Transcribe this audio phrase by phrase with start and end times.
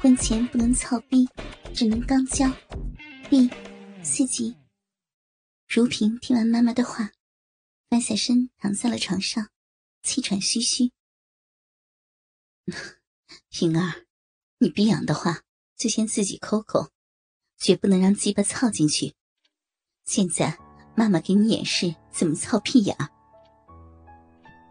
[0.00, 1.28] 婚前不能操逼，
[1.74, 2.50] 只能刚交。
[3.28, 3.50] 第
[4.02, 4.56] 四集。
[5.68, 7.10] 如萍听完妈妈的话，
[7.90, 9.50] 翻下身躺在了床上，
[10.02, 10.90] 气喘吁吁。
[13.50, 14.06] 平儿，
[14.56, 15.42] 你逼痒的话，
[15.76, 16.88] 就先自己抠抠，
[17.58, 19.14] 绝不能让鸡巴操进去。
[20.06, 20.58] 现在
[20.96, 22.96] 妈妈给你演示怎么操屁眼。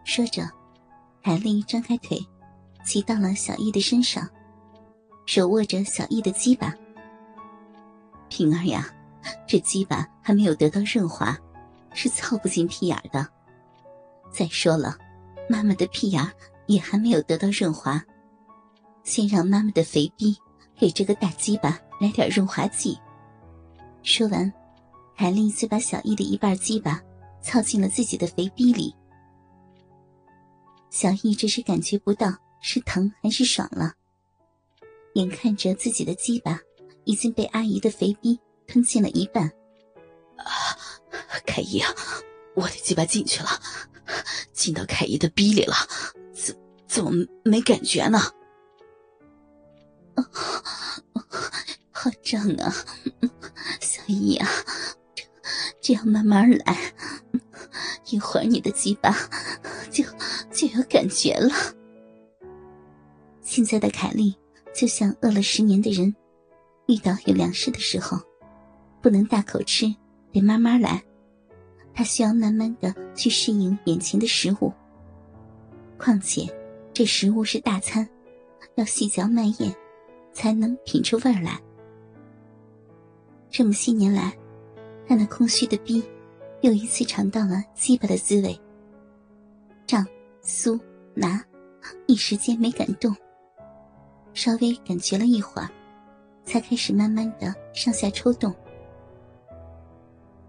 [0.04, 0.50] 说着，
[1.22, 2.18] 海丽张开腿，
[2.84, 4.28] 骑到了小易的身上，
[5.32, 6.74] 手握着小易的鸡巴。
[8.28, 8.92] 平儿呀，
[9.46, 11.38] 这鸡巴还没有得到润滑，
[11.94, 13.24] 是操不进屁眼的。
[14.32, 14.98] 再说了，
[15.48, 16.28] 妈妈的屁眼
[16.66, 18.04] 也还没有得到润滑，
[19.04, 20.36] 先让妈妈的肥逼
[20.76, 22.98] 给这个大鸡巴来点润滑剂。
[24.02, 24.52] 说完，
[25.14, 27.00] 海丽就把小易的一半鸡巴
[27.40, 28.92] 操进了自己的肥逼里。
[30.90, 33.92] 小易这时感觉不到是疼还是爽了，
[35.14, 36.60] 眼看着自己的鸡巴
[37.04, 39.46] 已经被阿姨的肥逼吞进了一半。
[40.36, 40.44] 啊，
[41.46, 41.94] 凯姨啊，
[42.54, 43.48] 我的鸡巴进去了，
[44.52, 45.74] 进到凯姨的逼里了，
[46.32, 47.10] 怎怎么
[47.44, 48.18] 没感觉呢？
[51.90, 52.74] 好胀啊，
[53.80, 54.48] 小姨啊，
[55.14, 55.24] 这
[55.80, 56.94] 这样慢慢来，
[58.10, 59.14] 一会儿你的鸡巴
[59.90, 60.04] 就。
[60.52, 61.54] 就有感觉了。
[63.40, 64.36] 现在的凯莉
[64.74, 66.14] 就像饿了十年的人，
[66.86, 68.18] 遇到有粮食的时候，
[69.02, 69.86] 不能大口吃，
[70.32, 71.02] 得慢慢来。
[71.92, 74.72] 他需要慢慢的去适应眼前的食物。
[75.98, 76.48] 况且，
[76.92, 78.08] 这食物是大餐，
[78.76, 79.74] 要细嚼慢咽，
[80.32, 81.60] 才能品出味儿来。
[83.50, 84.36] 这么些年来，
[85.06, 86.02] 他那空虚的逼，
[86.60, 88.58] 又一次尝到了鸡巴的滋味。
[89.86, 90.06] 胀。
[90.42, 90.80] 酥
[91.14, 91.44] 拿，
[92.06, 93.14] 一时间没敢动。
[94.34, 95.68] 稍微感觉了一会儿，
[96.44, 98.54] 才开始慢慢的上下抽动。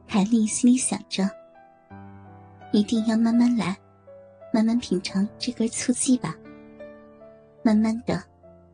[0.08, 1.28] 凯莉心里想着，
[2.72, 3.78] 一定要慢慢来，
[4.54, 6.36] 慢慢品尝这根粗鸡巴。
[7.64, 8.24] 慢慢的，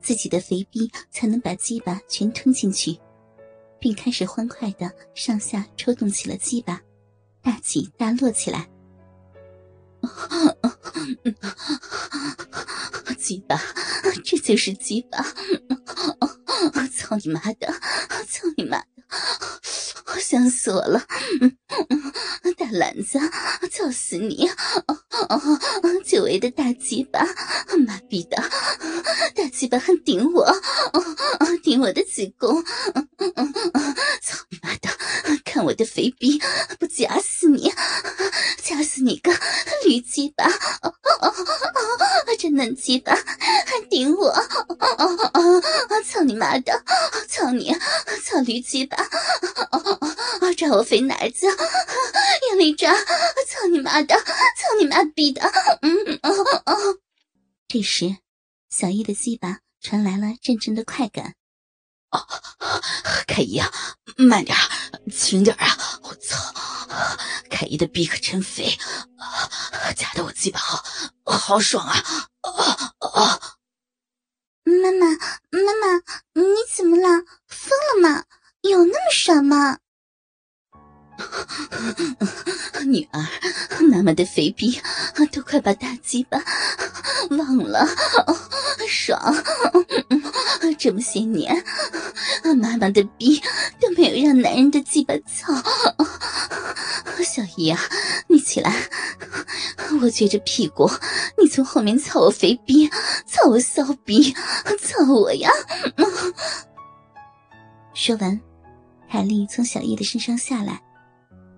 [0.01, 2.97] 自己的肥逼才能把鸡巴全吞进去，
[3.79, 6.81] 并开始欢快的上下抽动起了鸡巴，
[7.41, 8.67] 大起大落起来。
[13.17, 13.59] 鸡巴，
[14.23, 15.23] 这就是鸡巴！
[16.95, 17.67] 操你妈的！
[18.27, 18.85] 操你妈的！
[20.19, 21.01] 想死我了！
[22.57, 23.19] 大篮子，
[23.71, 24.49] 操死你！
[26.05, 27.25] 久违的大鸡巴，
[27.85, 28.37] 妈逼的！
[29.35, 30.45] 大鸡巴还顶我，
[31.63, 32.63] 顶我的子宫！
[35.57, 36.39] 看我的肥逼，
[36.77, 37.73] 不夹死你！
[38.61, 39.31] 夹死你个
[39.83, 40.47] 驴鸡巴！
[42.37, 44.31] 这嫩鸡巴还顶我！
[46.05, 46.83] 操你妈的！
[47.27, 47.73] 操你！
[48.23, 48.97] 操驴鸡巴！
[50.55, 51.47] 抓我肥奶子！
[52.51, 52.93] 用力抓！
[52.93, 54.15] 操你妈的！
[54.15, 54.23] 操
[54.79, 55.41] 你妈逼的！
[55.81, 56.19] 嗯
[57.67, 58.15] 这时，
[58.69, 61.33] 小易的鸡巴传来了阵阵的快感。
[63.27, 63.71] 凯姨啊，
[64.17, 64.57] 慢点，
[65.11, 65.77] 轻点啊！
[66.03, 66.37] 我操，
[67.49, 68.77] 凯姨的逼可真肥，
[69.95, 70.83] 夹的我鸡巴好，
[71.25, 72.03] 好爽啊！
[72.41, 73.39] 啊啊！
[74.63, 75.07] 妈妈，
[75.51, 76.01] 妈妈，
[76.33, 76.43] 你
[76.75, 77.23] 怎么了？
[77.47, 78.25] 疯了吗？
[78.61, 79.79] 有那么爽吗？
[82.85, 83.25] 女儿，
[83.91, 84.79] 妈妈的肥逼
[85.31, 86.41] 都快把大鸡巴
[87.31, 87.87] 忘了，
[88.87, 89.35] 爽！
[90.77, 91.63] 这么些年，
[92.61, 93.41] 妈妈的逼
[93.81, 95.53] 都没有让男人的鸡巴操。
[97.23, 97.79] 小姨啊，
[98.27, 98.73] 你起来，
[100.01, 100.89] 我撅着屁股，
[101.41, 102.89] 你从后面操我肥逼，
[103.25, 104.33] 操我骚逼，
[104.81, 105.51] 操我呀！
[107.93, 108.39] 说完，
[109.07, 110.81] 海丽从小易的身上下来。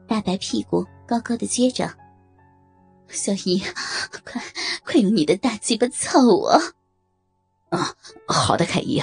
[0.10, 1.88] 大白屁股高高的撅着，
[3.10, 3.62] 小姨，
[4.26, 4.42] 快
[4.84, 6.60] 快用你的大鸡巴操我！
[7.70, 7.96] 啊，
[8.28, 9.00] 好的，凯姨。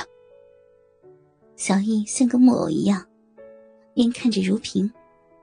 [1.55, 3.07] 小易像个木偶一样，
[3.95, 4.91] 边看着如萍，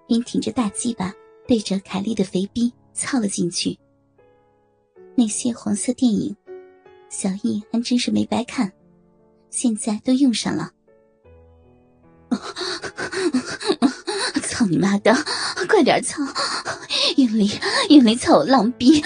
[0.05, 1.13] 边挺着大鸡巴
[1.47, 3.79] 对着凯莉的肥逼操了进去。
[5.15, 6.35] 那些黄色电影，
[7.09, 8.73] 小易还真是没白看，
[9.49, 10.73] 现在都用上了。
[14.43, 15.15] 操你妈的！
[15.67, 16.21] 快点操！
[17.17, 19.03] 用力用力操我浪逼！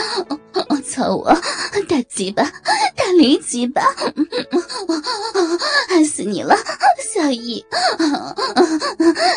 [0.86, 1.34] 操我
[1.88, 2.44] 大鸡巴
[2.96, 3.84] 大驴鸡巴！
[5.90, 6.56] 爱死你了，
[7.14, 7.64] 小姨！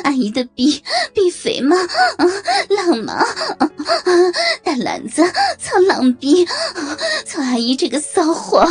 [0.05, 0.83] 阿姨的逼
[1.13, 1.77] 逼肥吗？
[2.69, 3.25] 浪吗？
[4.63, 5.23] 大篮子，
[5.59, 6.47] 操浪逼，
[7.27, 8.65] 操阿姨这个骚货，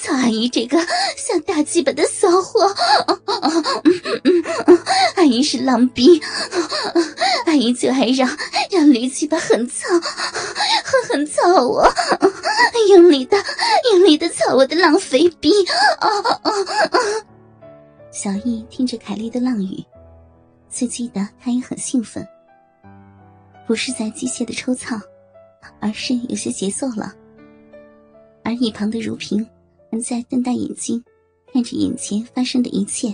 [0.00, 0.78] 操阿姨这个
[1.16, 2.74] 像大鸡巴的骚货，
[4.66, 4.75] 阿
[5.26, 6.20] 姨是狼逼，
[7.44, 8.28] 阿姨就爱让
[8.70, 9.88] 让驴鸡巴狠操，
[10.84, 11.86] 狠狠操我，
[12.88, 13.36] 用力的
[13.92, 15.50] 用力的操我的浪肥逼，
[18.10, 19.84] 小易听着凯莉的浪语，
[20.70, 22.26] 刺激的他也很兴奋。
[23.66, 24.96] 不是在机械的抽操，
[25.80, 27.12] 而是有些节奏了。
[28.44, 29.44] 而一旁的如萍
[29.90, 31.02] 还在瞪大眼睛，
[31.52, 33.12] 看着眼前发生的一切。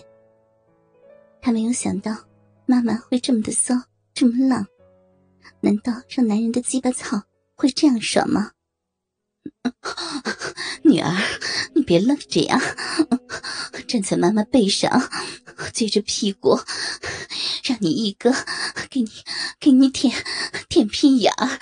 [1.42, 2.16] 他没有想到
[2.66, 3.74] 妈妈会这么的骚，
[4.14, 4.64] 这么浪。
[5.60, 7.24] 难道让男人的鸡巴操
[7.56, 8.52] 会这样爽吗？
[10.84, 11.12] 女儿，
[11.74, 12.60] 你别愣着呀，
[13.88, 14.88] 站在妈妈背上，
[15.74, 16.56] 撅着屁股，
[17.64, 18.32] 让你一哥
[18.88, 19.10] 给你
[19.58, 20.14] 给你舔
[20.68, 21.58] 舔屁眼儿。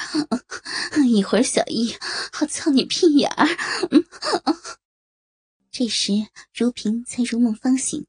[1.09, 1.95] 一会儿小易
[2.33, 3.49] 好操你屁眼儿。
[5.71, 6.13] 这时
[6.55, 8.07] 如萍才如梦方醒，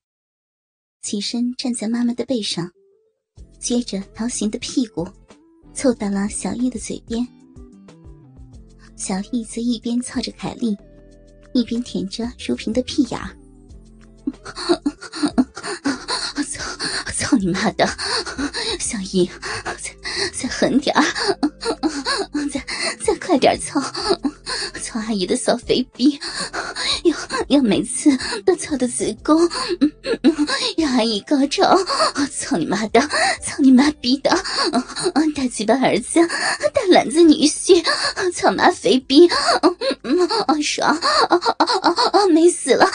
[1.02, 2.70] 起身站在妈妈的背上，
[3.60, 5.08] 撅着桃形的屁股，
[5.74, 7.28] 凑到了小易的嘴边。
[8.96, 10.78] 小易则一边操着凯莉，
[11.54, 13.36] 一边舔着如萍的屁眼儿。
[16.46, 16.62] 操！
[17.16, 17.88] 操你妈的！
[18.80, 19.28] 小易，
[19.82, 19.96] 再
[20.32, 21.04] 再狠点儿，
[22.52, 22.64] 再
[23.04, 23.82] 再快点操！
[24.92, 26.20] 操阿姨的小肥逼，
[27.06, 27.16] 要
[27.48, 28.10] 要每次
[28.46, 29.40] 都操的子宫，
[30.76, 31.78] 让阿姨高潮！
[32.30, 33.00] 操你妈的！
[33.42, 34.30] 操你妈逼的！
[35.34, 37.82] 大鸡巴儿子，大篮子女婿，
[38.34, 39.30] 操妈肥逼！
[40.62, 41.00] 爽！
[42.34, 42.86] 美死了！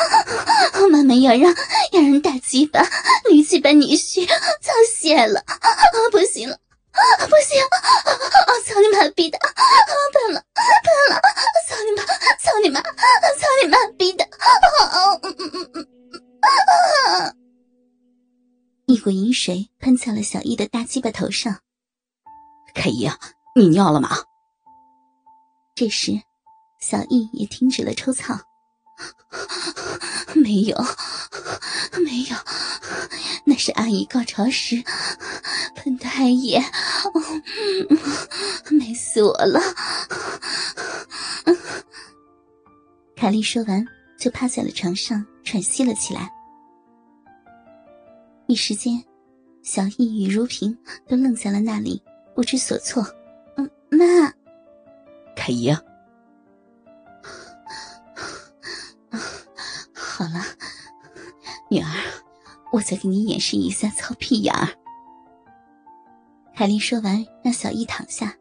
[0.91, 1.55] 妈妈要让
[1.93, 2.87] 要让大鸡巴、
[3.31, 5.43] 驴鸡巴女婿操泄了！
[6.13, 6.59] 不行了！
[6.93, 7.59] 不行！
[8.67, 9.39] 操你妈逼的！
[9.39, 10.43] 喷了！
[10.55, 11.21] 喷了！
[11.69, 12.03] 操你妈！
[12.39, 12.81] 操你妈！
[12.81, 14.25] 操你妈逼的！
[18.87, 21.59] 一股淫水喷在了小易的大鸡巴头上。
[22.73, 23.11] 凯姨，
[23.57, 24.11] 你尿了吗？
[25.75, 26.13] 这时，
[26.81, 28.39] 小易也停止了抽草。
[30.37, 30.77] 没有，
[32.05, 32.37] 没有，
[33.45, 34.81] 那是阿姨高潮时
[35.75, 36.63] 喷的艾叶，
[38.71, 39.61] 美死我了。
[43.17, 43.85] 凯莉说完，
[44.17, 46.31] 就趴在了床上喘息了起来。
[48.47, 49.03] 一时间，
[49.63, 50.77] 小易与如萍
[51.07, 52.01] 都愣在了那里，
[52.35, 53.05] 不知所措。
[53.57, 54.33] 嗯，妈，
[55.35, 55.73] 凯姨。
[59.93, 60.43] 好了，
[61.69, 61.89] 女儿，
[62.73, 64.69] 我再给你演示一下操屁眼儿。
[66.55, 68.35] 凯莉说完，让小易躺下，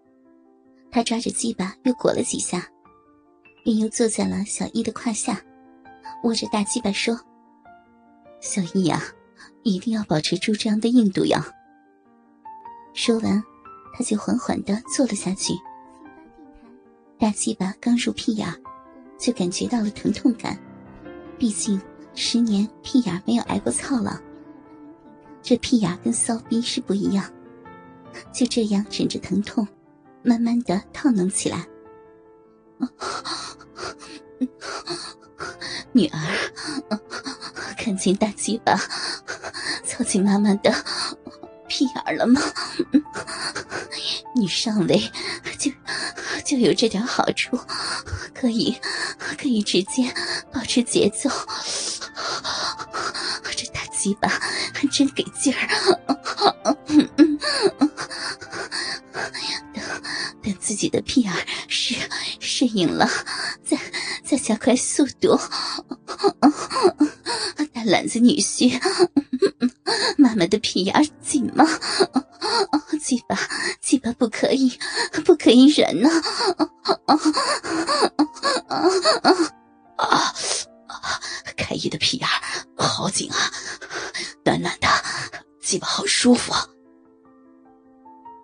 [0.89, 2.65] 她抓着鸡巴又裹了几下，
[3.63, 5.41] 便又坐在了小易的胯下，
[6.23, 7.19] 握着大鸡巴说
[8.39, 9.01] ：“小易呀，
[9.63, 11.45] 一定要保持住这样的硬度呀。”
[12.93, 13.43] 说完，
[13.93, 15.53] 他就缓缓的坐了下去。
[17.17, 18.47] 大鸡巴刚入屁眼，
[19.17, 20.57] 就感觉到了疼痛感。
[21.37, 21.81] 毕竟
[22.13, 24.21] 十年屁眼没有挨过操了，
[25.41, 27.29] 这屁眼跟骚逼是不一样。
[28.31, 29.67] 就这样忍着疼痛，
[30.23, 31.67] 慢慢的套弄起来。
[35.91, 36.19] 女儿，
[37.85, 38.75] 看见大鸡巴
[39.86, 40.74] 操进妈妈的
[41.67, 42.41] 屁眼了吗？
[44.33, 45.00] 你上位
[45.60, 45.71] 就
[46.43, 47.55] 就有这点好处，
[48.33, 48.75] 可以
[49.38, 50.12] 可以直接。
[50.51, 51.29] 保持节奏，
[53.55, 54.27] 这大鸡巴
[54.74, 55.67] 还真给劲儿。
[56.88, 57.07] 等
[60.41, 61.31] 等，自己的屁眼
[61.67, 61.93] 适
[62.39, 63.07] 适应了，
[63.63, 63.77] 再
[64.24, 65.39] 再加快速度。
[67.86, 68.80] 篮子女婿，
[70.18, 71.65] 妈妈的屁眼紧吗？
[73.01, 73.38] 鸡巴
[73.82, 74.72] 鸡巴不可以，
[75.24, 76.10] 不可以忍呢。
[77.08, 77.15] 啊
[79.98, 80.34] 啊！
[81.56, 82.27] 凯伊的屁眼
[82.75, 83.38] 好紧啊，
[84.44, 84.88] 暖暖的，
[85.62, 86.54] 鸡巴好舒服。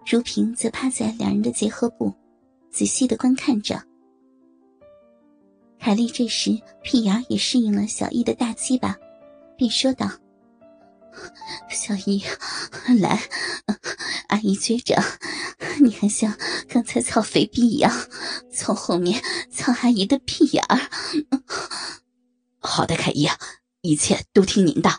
[0.05, 2.13] 如萍则趴在两人的结合部，
[2.71, 3.81] 仔细的观看着。
[5.79, 6.51] 凯莉这时
[6.83, 8.95] 屁眼也适应了小易的大鸡巴，
[9.61, 10.09] 便说道
[11.69, 12.23] ：“小姨，
[12.99, 13.21] 来，
[14.29, 14.99] 阿姨觉着
[15.79, 16.35] 你还像
[16.67, 17.95] 刚才操肥逼一样，
[18.51, 20.79] 从后面操阿姨的屁眼儿。”
[22.57, 23.29] 好的，凯姨，
[23.81, 24.89] 一切都听您的。